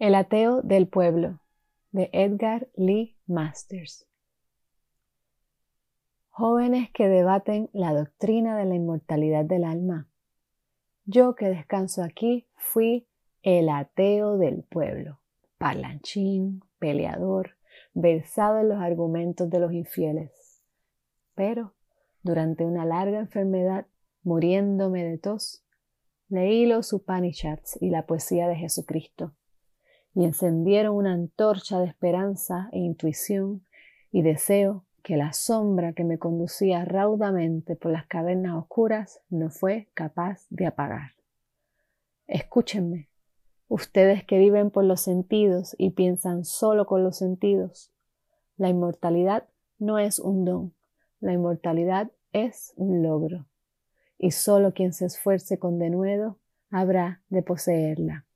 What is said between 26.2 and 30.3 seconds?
leí los Upanishads y la poesía de Jesucristo y